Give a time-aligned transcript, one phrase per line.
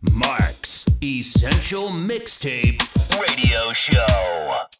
[0.00, 2.80] Mark's Essential Mixtape
[3.20, 4.77] Radio Show.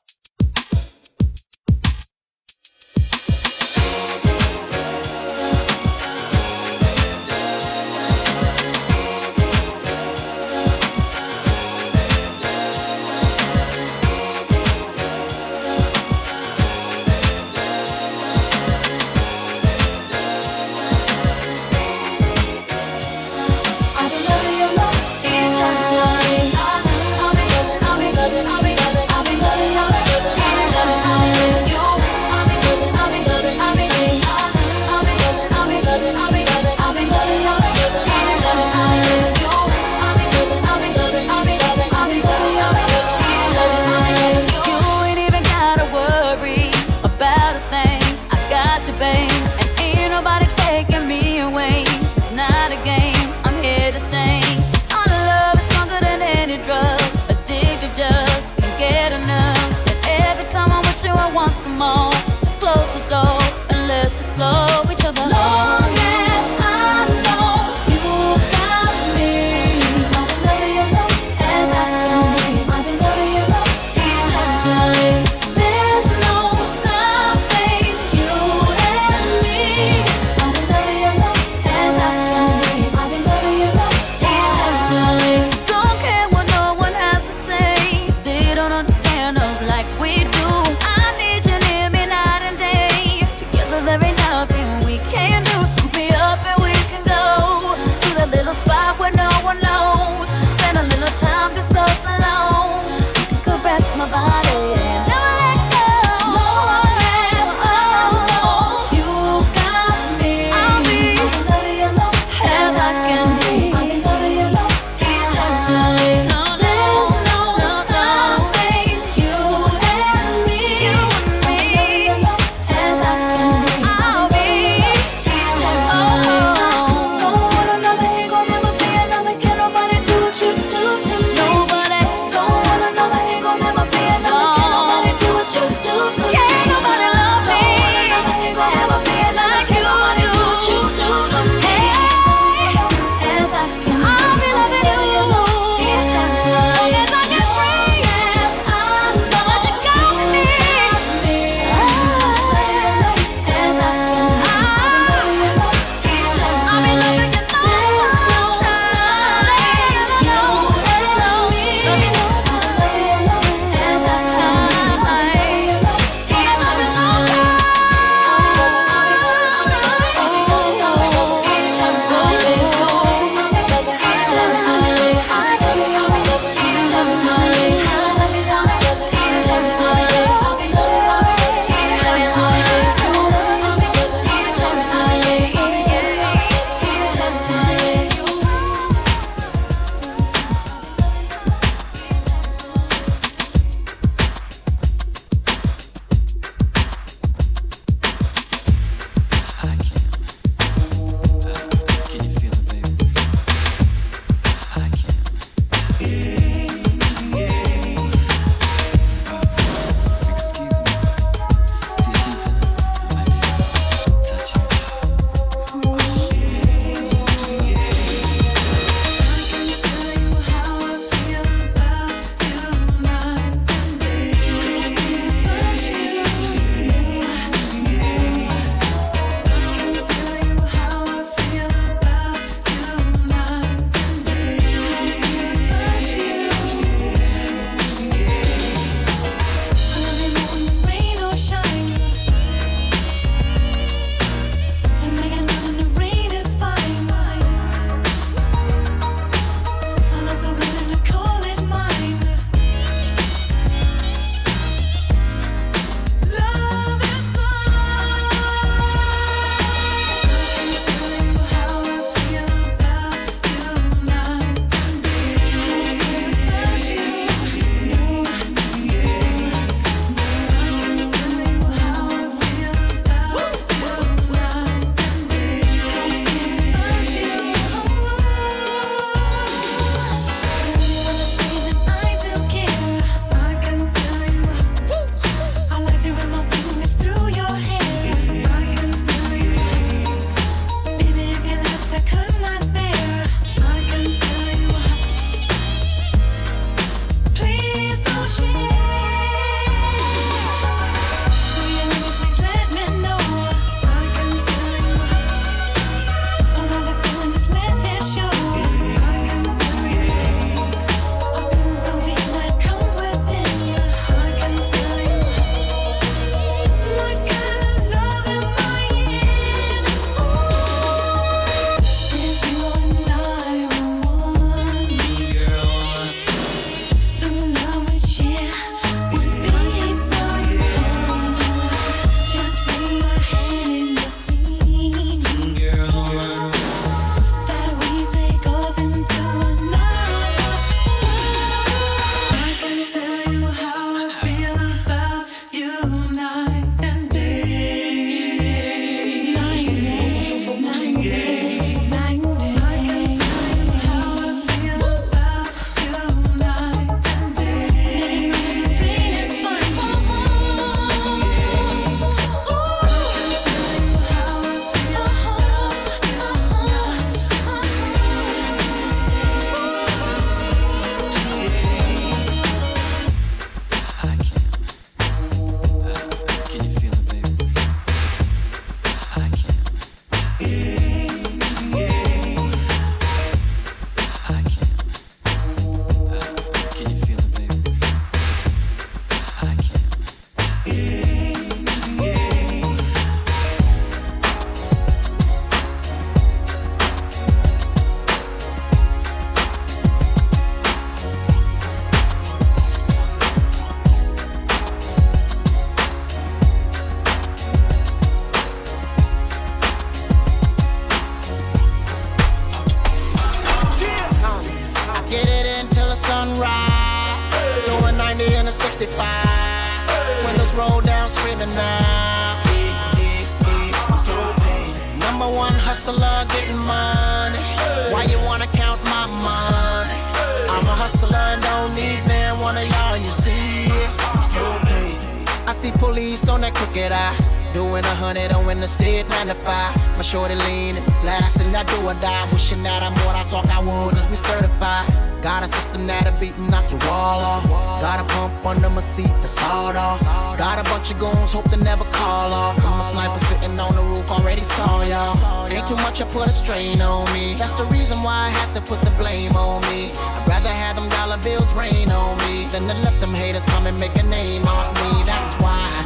[436.16, 437.16] See on that crooked eye.
[437.54, 439.76] Doing a hundred on in the state 95.
[439.96, 442.28] My shorty leaning, blasting, I do or die.
[442.32, 444.86] Wishing that I'm what I saw I would, cause we certified.
[445.22, 447.44] Got a system that'll beat and knock your wall off.
[447.80, 450.00] Got a pump under my seat to sawed off.
[450.38, 452.56] Got a bunch of goons, hope to never call off.
[452.64, 455.48] I'm a sniper sitting on the roof, already saw y'all.
[455.48, 457.34] Ain't too much, I put a strain on me.
[457.34, 459.90] That's the reason why I have to put the blame on me.
[459.92, 463.66] I'd rather have them dollar bills rain on me than to let them haters come
[463.66, 465.02] and make a name off me.
[465.04, 465.77] That's why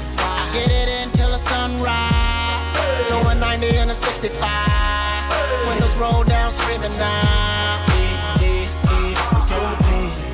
[0.53, 2.69] get it until the sunrise.
[3.09, 4.39] Going 90 and a 65.
[5.69, 7.79] Windows roll down, screaming now.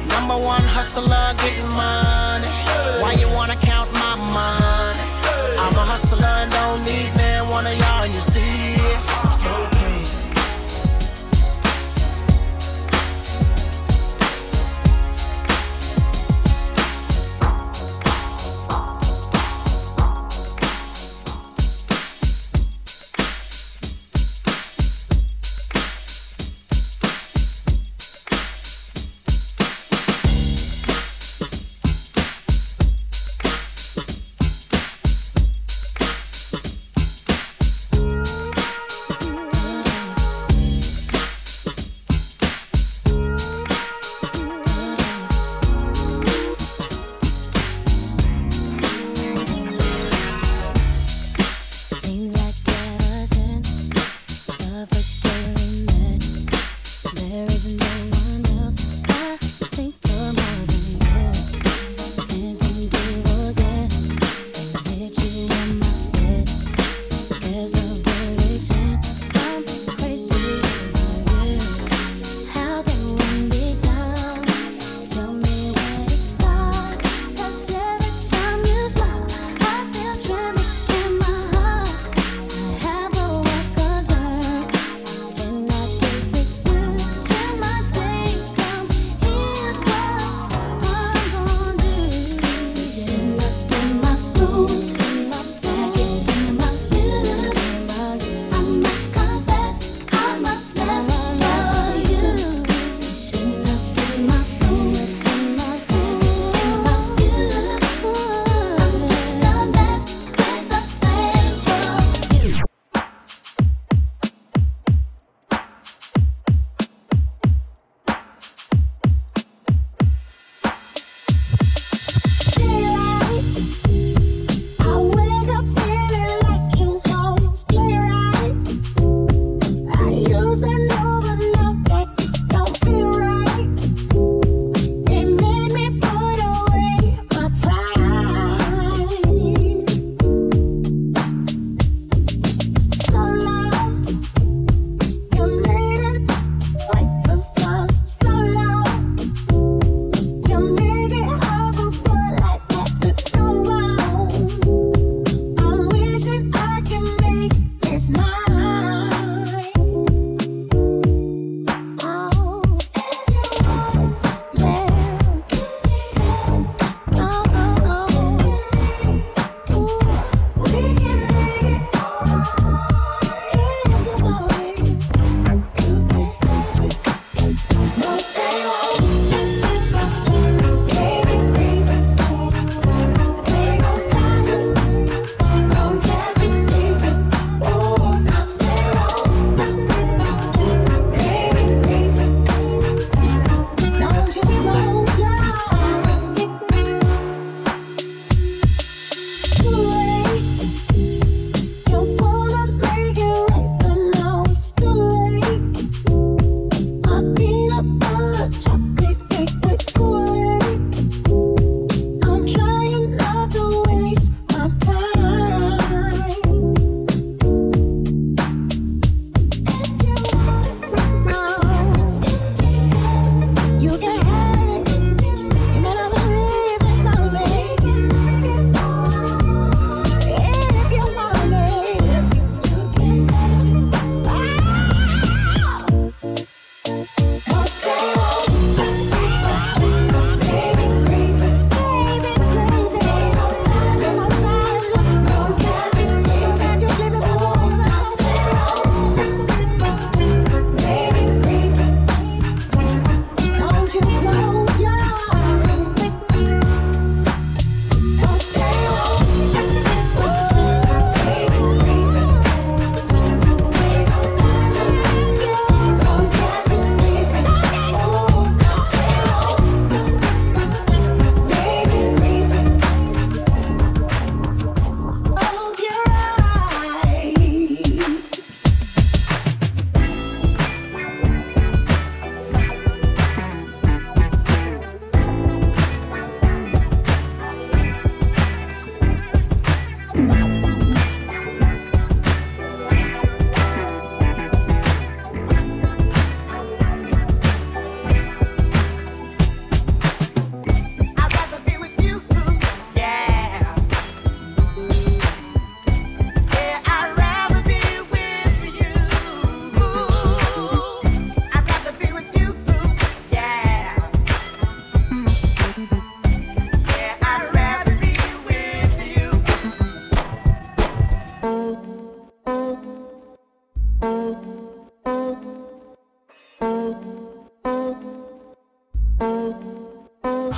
[0.08, 2.52] Number one hustler, getting money.
[3.00, 5.08] Why you wanna count my money?
[5.58, 8.67] I'm a hustler don't need man one of y'all, you see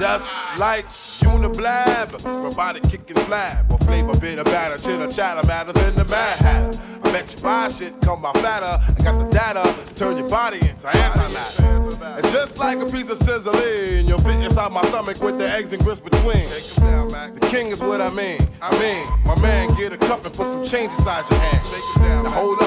[0.00, 0.86] Just like
[1.20, 6.80] Uniblab, robotic kicking flab, or flavor bitter batter, chitter chatter, matter than the Mad Hatter.
[7.04, 8.64] I bet you buy shit, come by fatter.
[8.64, 12.16] I got the data to turn your body into antimatter.
[12.16, 15.70] And just like a piece of sizzling, you'll fit inside my stomach with the eggs
[15.74, 16.48] and grits between.
[16.48, 18.40] The king is what I mean.
[18.62, 22.24] I mean, my man, get a cup and put some change inside your hand.
[22.24, 22.59] Now hold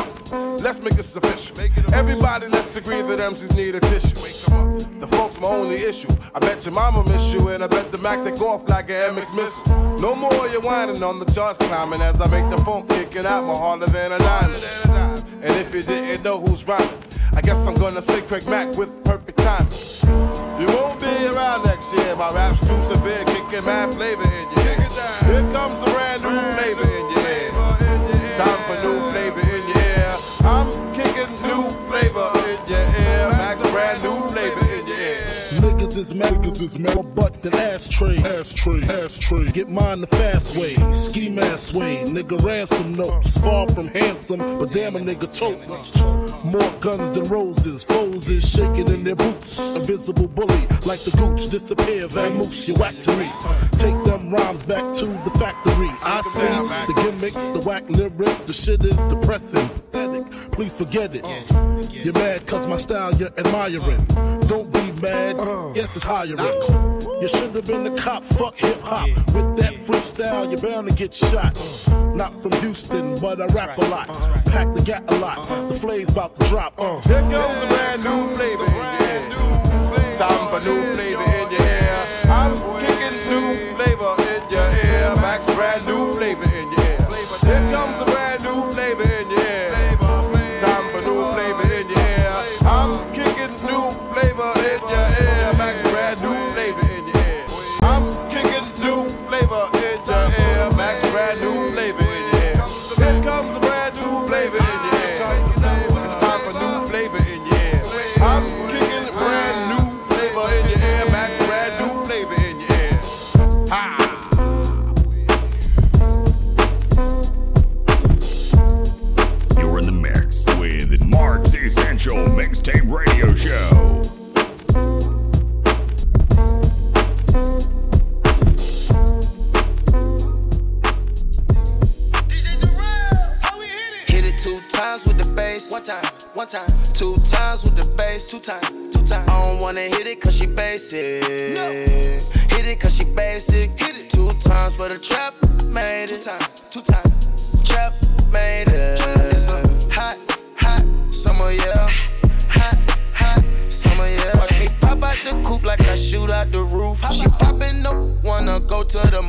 [0.63, 1.59] let's make this official.
[1.93, 4.15] Everybody, let's agree that MCs need a tissue.
[4.99, 6.07] The folks my only issue.
[6.33, 9.15] I bet your mama miss you, and I bet the Mac take off like an
[9.15, 9.99] MX missile.
[9.99, 13.43] No more you whining on the charts climbing as I make the phone kicking out
[13.43, 14.63] more harder than a diamond.
[15.43, 16.87] And if you didn't know who's rhyming,
[17.33, 19.73] I guess I'm gonna say Craig Mack with perfect timing.
[20.61, 22.15] You won't be around next year.
[22.15, 24.87] My rap's too severe, kicking mad flavor in your ear.
[25.27, 27.51] Here comes a brand new flavor in your ear.
[28.39, 29.22] Time for new flavor
[35.93, 39.45] Niggas is mad, niggas is mad, butt than ashtray, ashtray, ashtray.
[39.51, 41.97] Get mine the fast way, ski mask way.
[42.05, 45.61] Nigga ransom notes, far from handsome, but damn a nigga tote.
[46.43, 49.69] More guns than roses, foes is shaking in their boots.
[49.69, 53.29] A visible bully, like the gooch, disappear, Van Moose, you whack to me.
[53.77, 55.89] Take them rhymes back to the factory.
[56.03, 60.29] I see the gimmicks, the whack lyrics, the shit is depressing, pathetic.
[60.51, 61.25] Please forget it.
[61.89, 64.05] You're mad cause my style you're admiring.
[64.47, 65.37] Don't be mad,
[65.75, 66.39] yes it's hiring.
[67.21, 69.07] You should have been a cop, fuck hip hop.
[69.33, 71.57] With that freestyle, you're bound to get shot.
[72.15, 74.07] Not from Houston, but I rap a lot.
[74.45, 75.47] Pack the gat a lot.
[75.69, 76.73] The flame's about to drop.
[76.77, 76.99] Uh.
[77.01, 78.65] Here comes a brand new flavor.
[80.17, 81.97] Time for new flavor in your ear.
[82.25, 82.62] I'm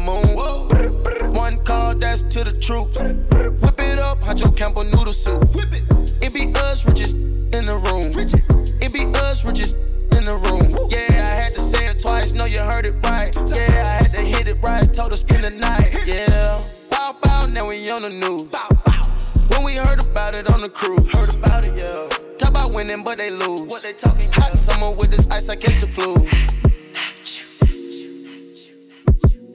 [0.04, 1.32] moon.
[1.32, 3.00] One call, that's to the troops.
[3.00, 5.54] Whip it up, Huncho Campbell noodle soup.
[5.54, 5.82] Whip it.
[6.22, 8.12] It be us, richest in the room.
[8.80, 9.76] It be us, richest
[10.16, 10.76] in the room.
[10.90, 13.34] Yeah, I had to say it twice, know you heard it right.
[13.48, 15.96] Yeah, I had to hit it right, told her spend the night.
[16.06, 16.60] Yeah.
[16.90, 18.46] Bow, bow, now we on the news.
[19.50, 21.10] When we heard about it on the cruise.
[21.12, 22.36] Heard about it, yeah.
[22.38, 23.62] Talk about winning, but they lose.
[23.62, 26.14] What they talking Hot summer with this ice, I catch the flu.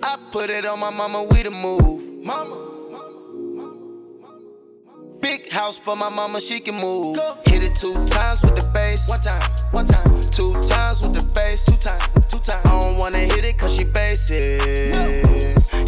[0.01, 2.23] I put it on my mama, we the move.
[2.23, 2.55] Mama.
[2.55, 3.11] Mama,
[3.55, 3.75] mama,
[4.21, 7.17] mama Big house for my mama, she can move.
[7.45, 9.09] Hit it two times with the bass.
[9.09, 10.21] One time, one time.
[10.31, 11.65] Two times with the bass.
[11.65, 12.65] Two times, two times.
[12.65, 14.61] I don't wanna hit it cause she basic.
[14.91, 15.05] No.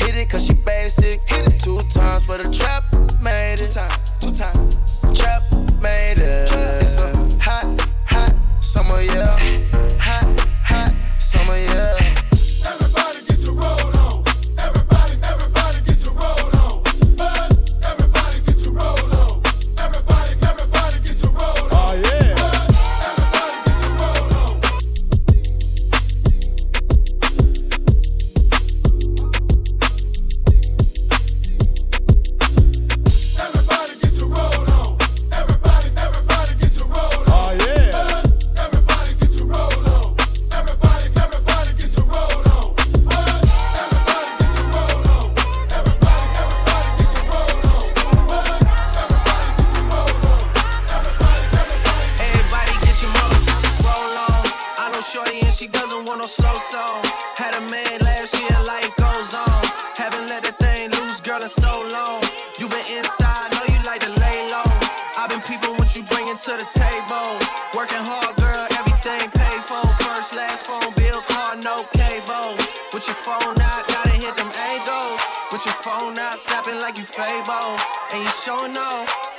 [0.06, 1.22] Hit it cause she basic.
[1.30, 2.84] Hit it two times for the trap.
[3.22, 3.72] Made it.
[3.72, 5.18] Two times, two times.
[5.18, 5.44] Trap
[5.82, 6.52] made it.
[6.82, 9.61] It's a hot, hot summer, yeah.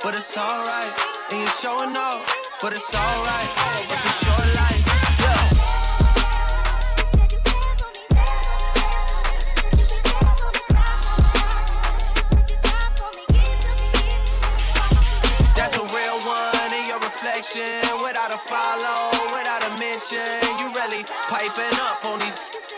[0.02, 0.94] but it's alright.
[1.30, 2.26] And you're showing off,
[2.60, 3.48] but it's alright.
[3.86, 4.82] It's a short life.
[15.54, 17.62] That's a real one in your reflection.
[18.02, 20.18] Without a follow, without a mention.
[20.58, 22.36] You really piping up on these.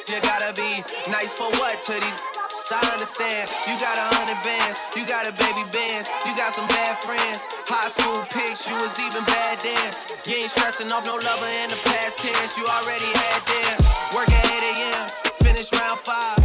[0.08, 3.50] You gotta be nice for what to these I understand.
[3.68, 7.44] You got a hundred bands, you got a baby bands, you got some bad friends.
[7.68, 9.92] High school pics, you was even bad then.
[10.24, 13.76] You ain't stressing off no lover in the past tense, you already had them.
[14.16, 15.04] Work at 8 a.m.,
[15.44, 16.40] finish round five.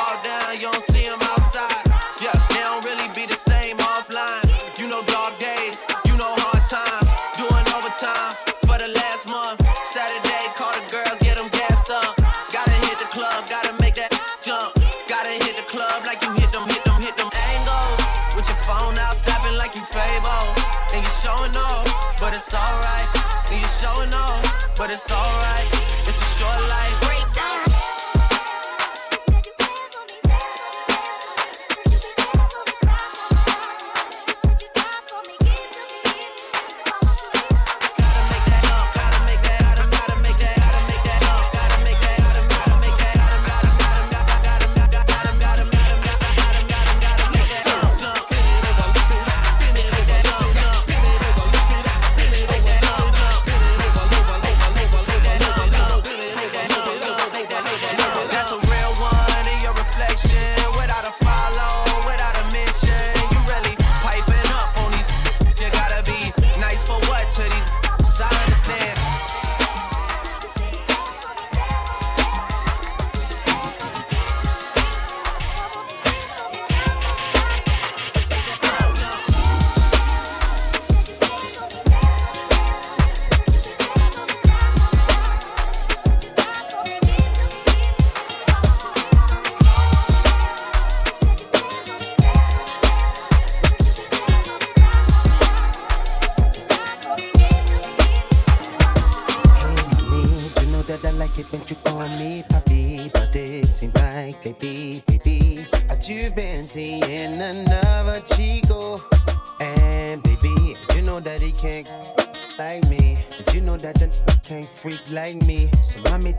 [0.00, 1.83] All down, you don't see them outside.
[22.34, 23.52] but it's alright.
[23.52, 25.68] And you showing off, but it's alright.
[26.00, 27.00] It's a short life.
[27.02, 27.53] Breakdown.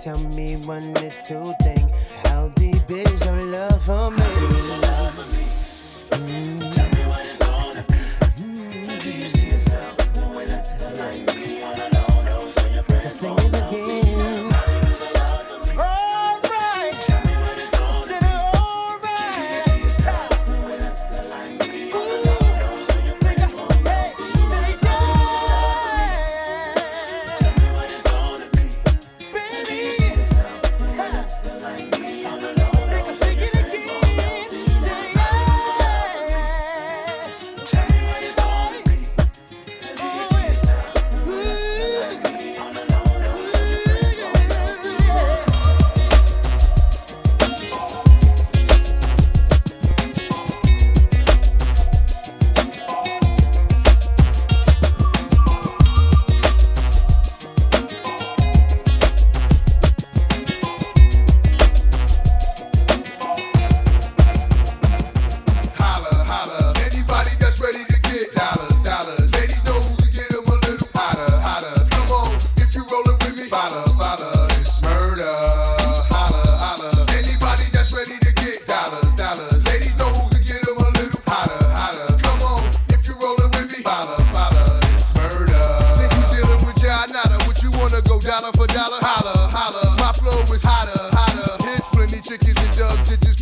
[0.06, 0.35] tell me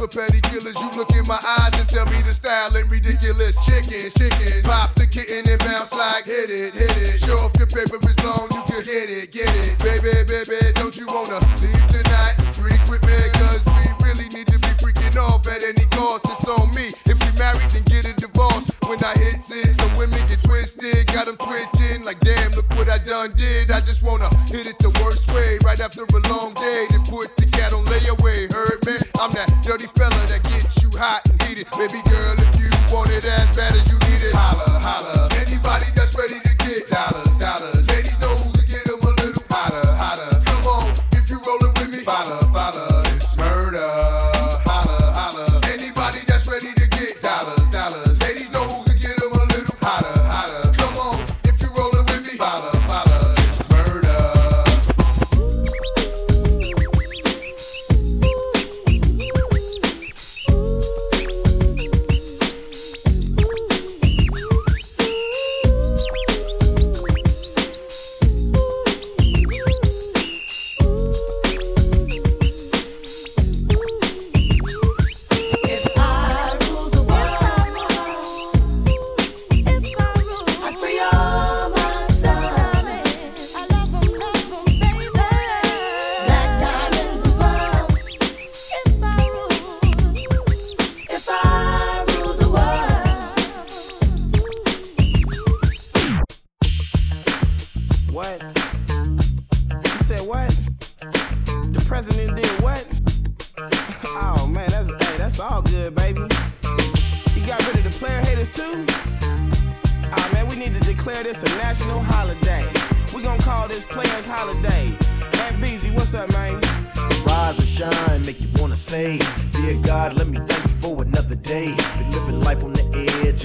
[0.07, 0.75] for petty killers.
[0.81, 3.55] You look in my eyes and tell me the style ain't ridiculous.
[3.65, 4.62] Chickens, chickens.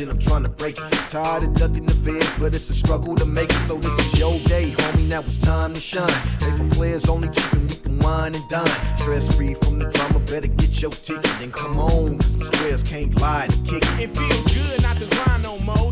[0.00, 0.92] And I'm trying to break it.
[1.08, 3.60] Tired of ducking the feds, but it's a struggle to make it.
[3.66, 5.08] So this is your day, homie.
[5.08, 6.08] Now it's time to shine.
[6.56, 8.68] For players only cheap and we can wine and dine.
[8.98, 12.18] Stress free from the drama, better get your ticket and come on.
[12.18, 14.00] Cause some squares can't lie to kick it.
[14.00, 15.87] It feels good not to grind no more.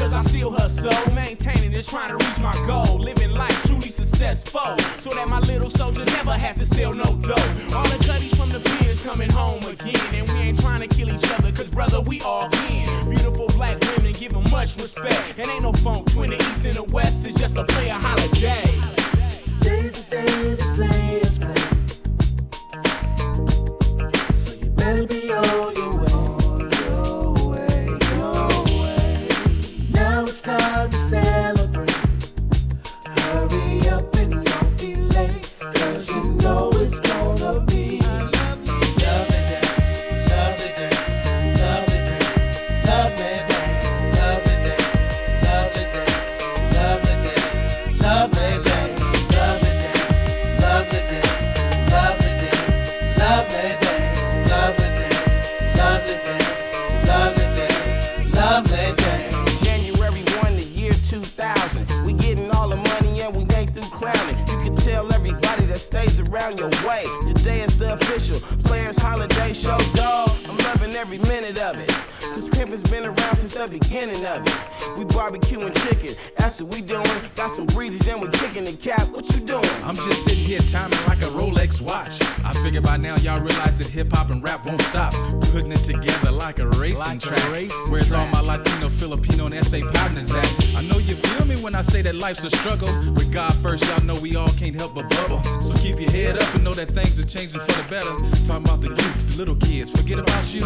[0.00, 1.14] Cause I still hustle.
[1.14, 2.98] Maintaining is trying to reach my goal.
[2.98, 4.78] Living life truly successful.
[4.98, 7.76] So that my little soldier never have to sell no dough.
[7.76, 10.00] All the cutties from the pins coming home again.
[10.14, 12.88] And we ain't trying to kill each other, cause brother, we all kin.
[13.10, 15.38] Beautiful black women give them much respect.
[15.38, 18.64] And ain't no funk between the east and the west, it's just a player holiday.
[19.60, 21.59] The day the players play.
[92.30, 92.86] Life's a struggle.
[93.14, 95.42] With God first, y'all know we all can't help but bubble.
[95.60, 98.10] So keep your head up and know that things are changing for the better.
[98.46, 100.62] Talking about the youth, the little kids, forget about you.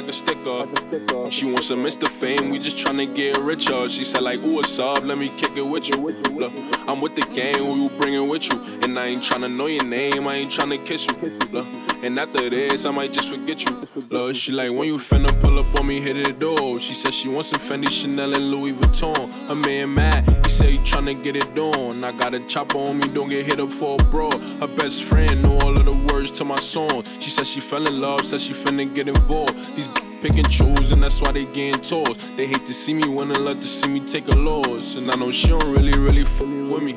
[0.00, 1.30] Like a sticker.
[1.30, 2.06] She wants some Mr.
[2.06, 3.88] Fame, we just tryna get richer.
[3.88, 5.02] She said like, ooh, what's up?
[5.02, 5.96] Let me kick it with you.
[6.38, 6.52] Look,
[6.86, 8.62] I'm with the gang, who you bringing with you?
[8.82, 11.14] And I ain't tryna know your name, I ain't tryna kiss you.
[11.50, 11.66] Look,
[12.04, 13.88] and after this, I might just forget you.
[14.08, 16.78] Look, she like, when you finna pull up on me, hit the door.
[16.78, 19.48] She said she wants some Fendi, Chanel, and Louis Vuitton.
[19.48, 20.24] Her man mad,
[20.58, 22.02] say tryna get it done.
[22.02, 24.28] I got a chopper on me, don't get hit up for a bro.
[24.30, 27.04] Her best friend know all of the words to my song.
[27.20, 29.54] She said she fell in love, said she finna get involved.
[29.76, 29.86] These
[30.20, 32.36] pick and choose, and that's why they getting tossed.
[32.36, 34.96] They hate to see me win and love to see me take a loss.
[34.96, 36.94] And I know she don't really, really fuck with me.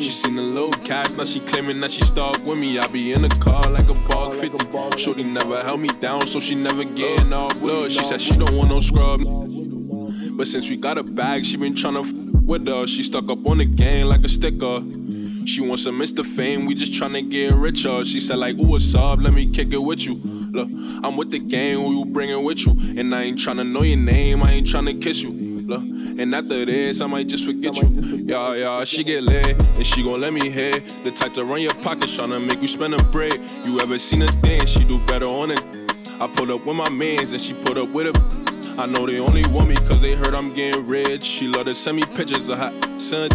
[0.00, 2.78] She seen the little cash, now she claiming that she stuck with me.
[2.78, 4.98] I be in the car like a bug 50.
[4.98, 7.54] Shorty never held me down, so she never getting up.
[7.60, 9.20] Look, she said she don't want no scrub.
[10.34, 12.90] But since we got a bag, she been tryna with us.
[12.90, 14.82] She stuck up on the game like a sticker.
[15.46, 16.24] She wants some Mr.
[16.24, 18.04] Fame, we just tryna get richer.
[18.04, 19.20] She said like, ooh, what's up?
[19.20, 20.14] Let me kick it with you.
[20.14, 20.68] Look,
[21.02, 22.72] I'm with the gang, who you bringing with you?
[22.98, 25.30] And I ain't tryna know your name, I ain't tryna kiss you.
[25.32, 27.88] Look, and after this, I might just forget you.
[28.24, 30.96] Yeah, yeah, she get lit, and she gon' let me hit.
[31.04, 33.40] The type to run your pockets, tryna make you spend a break.
[33.64, 34.70] You ever seen a dance?
[34.70, 35.62] She do better on it.
[36.20, 38.41] I put up with my mans, and she put up with a.
[38.78, 41.22] I know they only want me cause they heard I'm getting rich.
[41.22, 43.28] She love to send me pictures of her son.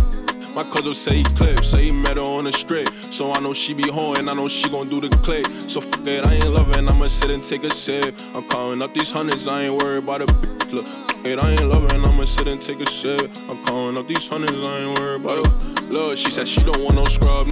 [0.56, 2.90] My cousin say he clip, say he met her on the strip.
[2.90, 5.46] So I know she be hoeing, I know she gon' do the click.
[5.60, 8.16] So fuck it, I ain't loving, I'ma sit and take a sip.
[8.34, 10.72] I'm calling up these hundreds, I ain't worried about a bitch.
[10.74, 13.30] Look, it, I ain't loving, I'ma sit and take a sip.
[13.50, 16.84] I'm calling up these hundreds, I ain't worried about a Look, she said she don't
[16.84, 17.48] want no scrub.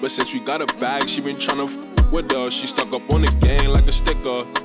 [0.00, 2.52] But since we got a bag, she been tryna f with us.
[2.52, 4.63] She stuck up on the gang like a sticker.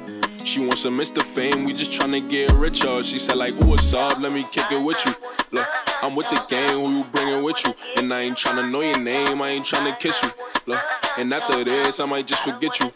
[0.49, 1.21] She wants some Mr.
[1.21, 3.03] Fame, we just tryna get richer.
[3.03, 4.19] She said like, what's up?
[4.19, 5.13] Let me kick it with you.
[5.51, 5.67] Look,
[6.01, 7.75] I'm with the gang, who you bringing with you?
[7.97, 10.31] And I ain't tryna know your name, I ain't tryna kiss you.
[10.65, 10.81] Look,
[11.19, 12.91] and after this, I might just forget you.